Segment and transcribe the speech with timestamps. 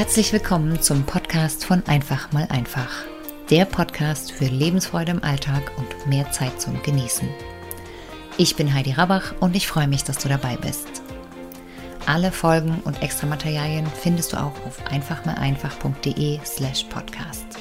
[0.00, 3.04] Herzlich willkommen zum Podcast von Einfach mal einfach.
[3.50, 7.28] Der Podcast für Lebensfreude im Alltag und mehr Zeit zum Genießen.
[8.38, 10.88] Ich bin Heidi Rabach und ich freue mich, dass du dabei bist.
[12.06, 17.58] Alle Folgen und extra Materialien findest du auch auf einfachmaleinfach.de slash podcast.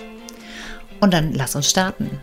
[1.01, 2.21] Und dann lass uns starten.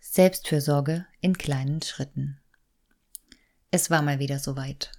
[0.00, 2.39] Selbstfürsorge in kleinen Schritten.
[3.70, 4.90] Es war mal wieder soweit.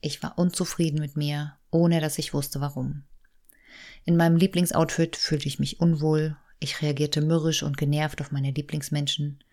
[0.00, 3.04] Ich war unzufrieden mit mir, ohne dass ich wusste warum.
[4.04, 9.44] In meinem Lieblingsoutfit fühlte ich mich unwohl, ich reagierte mürrisch und genervt auf meine Lieblingsmenschen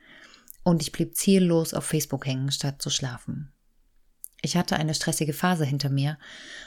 [0.64, 3.52] und ich blieb ziellos auf Facebook hängen, statt zu schlafen.
[4.41, 6.18] Ich hatte eine stressige Phase hinter mir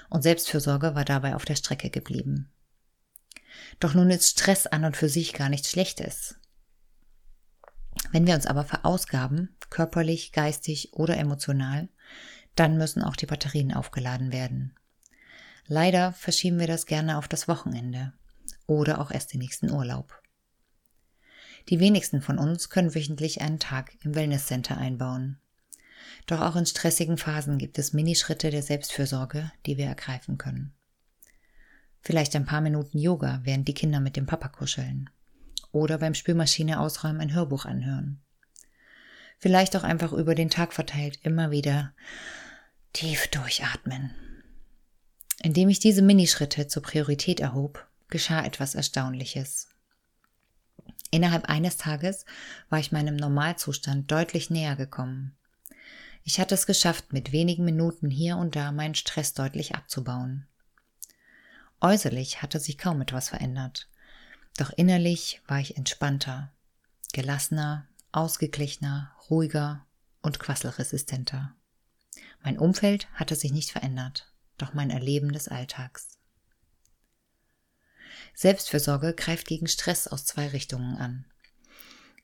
[0.09, 2.53] und Selbstfürsorge war dabei auf der Strecke geblieben.
[3.81, 6.37] Doch nun ist Stress an und für sich gar nichts Schlechtes.
[8.13, 11.89] Wenn wir uns aber verausgaben, körperlich, geistig oder emotional,
[12.55, 14.75] dann müssen auch die Batterien aufgeladen werden.
[15.67, 18.13] Leider verschieben wir das gerne auf das Wochenende
[18.67, 20.23] oder auch erst den nächsten Urlaub.
[21.69, 25.39] Die wenigsten von uns können wöchentlich einen Tag im Wellnesscenter einbauen.
[26.27, 30.73] Doch auch in stressigen Phasen gibt es Minischritte der Selbstfürsorge, die wir ergreifen können.
[32.01, 35.11] Vielleicht ein paar Minuten Yoga, während die Kinder mit dem Papa kuscheln
[35.73, 38.23] oder beim Spülmaschine ausräumen ein Hörbuch anhören.
[39.39, 41.93] Vielleicht auch einfach über den Tag verteilt immer wieder
[42.93, 44.15] tief durchatmen.
[45.43, 49.69] Indem ich diese Minischritte zur Priorität erhob, geschah etwas Erstaunliches.
[51.11, 52.25] Innerhalb eines Tages
[52.69, 55.37] war ich meinem Normalzustand deutlich näher gekommen.
[56.25, 60.47] Ich hatte es geschafft, mit wenigen Minuten hier und da meinen Stress deutlich abzubauen.
[61.81, 63.89] Äußerlich hatte sich kaum etwas verändert,
[64.59, 66.51] doch innerlich war ich entspannter,
[67.13, 69.87] gelassener, ausgeglichener, ruhiger
[70.23, 71.55] und quasselresistenter.
[72.43, 76.19] Mein Umfeld hatte sich nicht verändert, doch mein Erleben des Alltags.
[78.35, 81.25] Selbstfürsorge greift gegen Stress aus zwei Richtungen an.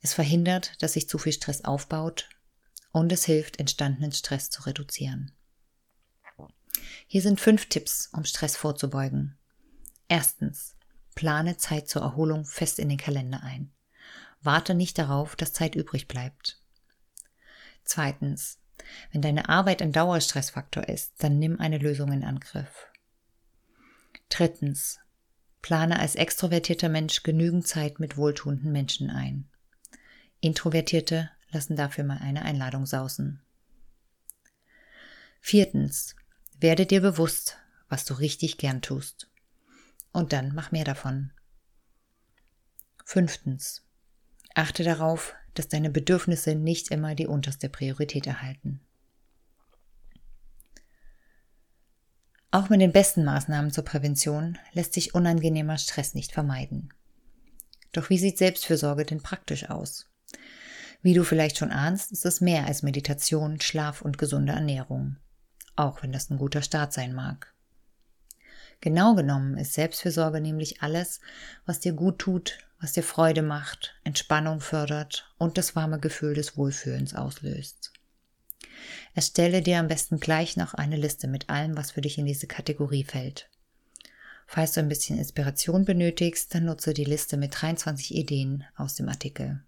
[0.00, 2.28] Es verhindert, dass sich zu viel Stress aufbaut
[2.92, 5.32] und es hilft, entstandenen Stress zu reduzieren.
[7.06, 9.38] Hier sind fünf Tipps, um Stress vorzubeugen.
[10.08, 10.76] Erstens.
[11.14, 13.72] Plane Zeit zur Erholung fest in den Kalender ein.
[14.42, 16.60] Warte nicht darauf, dass Zeit übrig bleibt.
[17.84, 18.58] Zweitens.
[19.12, 22.88] Wenn deine Arbeit ein Dauerstressfaktor ist, dann nimm eine Lösung in Angriff.
[24.28, 25.00] Drittens.
[25.62, 29.48] Plane als extrovertierter Mensch genügend Zeit mit wohltuenden Menschen ein.
[30.40, 33.40] Introvertierte lassen dafür mal eine Einladung sausen.
[35.40, 36.16] Viertens.
[36.58, 37.58] Werde dir bewusst,
[37.88, 39.30] was du richtig gern tust.
[40.12, 41.32] Und dann mach mehr davon.
[43.04, 43.82] Fünftens.
[44.54, 48.80] Achte darauf, dass deine Bedürfnisse nicht immer die unterste Priorität erhalten.
[52.50, 56.92] Auch mit den besten Maßnahmen zur Prävention lässt sich unangenehmer Stress nicht vermeiden.
[57.90, 60.08] Doch wie sieht Selbstfürsorge denn praktisch aus?
[61.02, 65.16] Wie du vielleicht schon ahnst, ist es mehr als Meditation, Schlaf und gesunde Ernährung.
[65.76, 67.52] Auch wenn das ein guter Start sein mag.
[68.80, 71.20] Genau genommen ist Selbstfürsorge nämlich alles,
[71.66, 76.58] was dir gut tut, was dir Freude macht, Entspannung fördert und das warme Gefühl des
[76.58, 77.94] Wohlfühlens auslöst.
[79.14, 82.46] Erstelle dir am besten gleich noch eine Liste mit allem, was für dich in diese
[82.46, 83.48] Kategorie fällt.
[84.46, 89.08] Falls du ein bisschen Inspiration benötigst, dann nutze die Liste mit 23 Ideen aus dem
[89.08, 89.64] Artikel.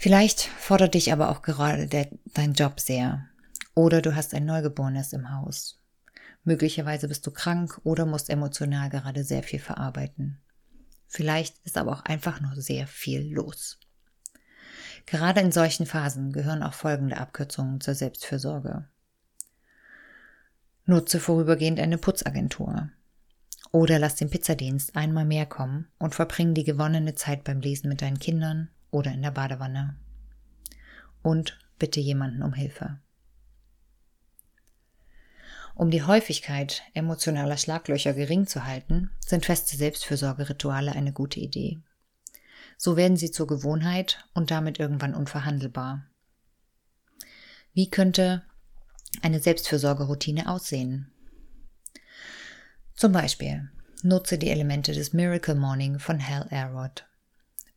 [0.00, 3.28] Vielleicht fordert dich aber auch gerade der, dein Job sehr.
[3.76, 5.77] Oder du hast ein Neugeborenes im Haus.
[6.48, 10.40] Möglicherweise bist du krank oder musst emotional gerade sehr viel verarbeiten.
[11.06, 13.78] Vielleicht ist aber auch einfach nur sehr viel los.
[15.04, 18.88] Gerade in solchen Phasen gehören auch folgende Abkürzungen zur Selbstfürsorge.
[20.86, 22.88] Nutze vorübergehend eine Putzagentur.
[23.70, 28.00] Oder lass den Pizzadienst einmal mehr kommen und verbring die gewonnene Zeit beim Lesen mit
[28.00, 29.96] deinen Kindern oder in der Badewanne.
[31.20, 33.00] Und bitte jemanden um Hilfe.
[35.78, 41.78] Um die Häufigkeit emotionaler Schlaglöcher gering zu halten, sind feste Selbstfürsorgerituale eine gute Idee.
[42.76, 46.04] So werden sie zur Gewohnheit und damit irgendwann unverhandelbar.
[47.74, 48.42] Wie könnte
[49.22, 51.12] eine Selbstfürsorgeroutine aussehen?
[52.96, 53.70] Zum Beispiel
[54.02, 57.06] nutze die Elemente des Miracle Morning von Hal Elrod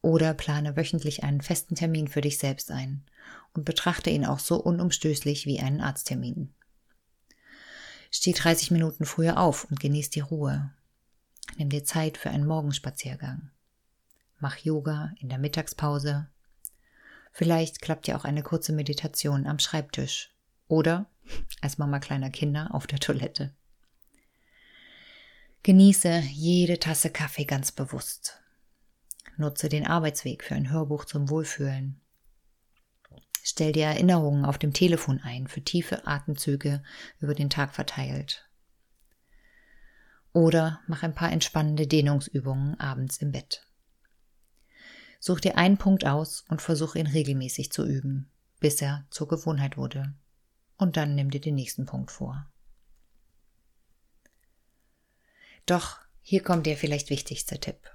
[0.01, 3.05] oder plane wöchentlich einen festen Termin für dich selbst ein
[3.53, 6.51] und betrachte ihn auch so unumstößlich wie einen Arzttermin.
[8.13, 10.69] Steh 30 Minuten früher auf und genieß die Ruhe.
[11.57, 13.49] Nimm dir Zeit für einen Morgenspaziergang.
[14.39, 16.27] Mach Yoga in der Mittagspause.
[17.31, 20.35] Vielleicht klappt ja auch eine kurze Meditation am Schreibtisch
[20.67, 21.09] oder
[21.61, 23.53] als Mama kleiner Kinder auf der Toilette.
[25.63, 28.41] Genieße jede Tasse Kaffee ganz bewusst.
[29.37, 32.00] Nutze den Arbeitsweg für ein Hörbuch zum Wohlfühlen.
[33.51, 36.81] Stell dir Erinnerungen auf dem Telefon ein für tiefe Atemzüge
[37.19, 38.49] über den Tag verteilt.
[40.31, 43.67] Oder mach ein paar entspannende Dehnungsübungen abends im Bett.
[45.19, 48.31] Such dir einen Punkt aus und versuch ihn regelmäßig zu üben,
[48.61, 50.13] bis er zur Gewohnheit wurde.
[50.77, 52.49] Und dann nimm dir den nächsten Punkt vor.
[55.65, 57.91] Doch hier kommt der vielleicht wichtigste Tipp.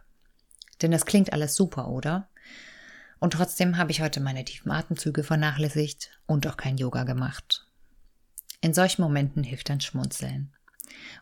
[0.83, 2.29] Denn das klingt alles super, oder?
[3.19, 7.67] Und trotzdem habe ich heute meine tiefen Atemzüge vernachlässigt und auch kein Yoga gemacht.
[8.61, 10.55] In solchen Momenten hilft dann Schmunzeln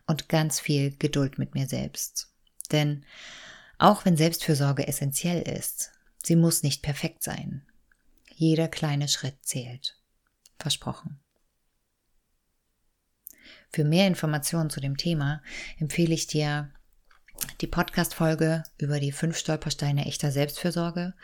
[0.06, 2.32] und ganz viel Geduld mit mir selbst.
[2.72, 3.04] Denn
[3.78, 5.92] auch wenn Selbstfürsorge essentiell ist,
[6.22, 7.66] sie muss nicht perfekt sein.
[8.34, 9.98] Jeder kleine Schritt zählt.
[10.58, 11.20] Versprochen.
[13.70, 15.42] Für mehr Informationen zu dem Thema
[15.78, 16.72] empfehle ich dir
[17.60, 21.14] die Podcast-Folge über die fünf Stolpersteine echter Selbstfürsorge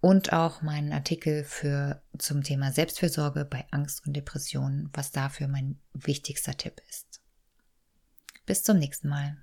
[0.00, 5.78] und auch meinen Artikel für, zum Thema Selbstfürsorge bei Angst und Depressionen, was dafür mein
[5.92, 7.20] wichtigster Tipp ist.
[8.46, 9.36] Bis zum nächsten Mal.